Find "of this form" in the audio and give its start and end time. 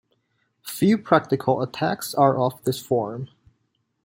2.39-3.29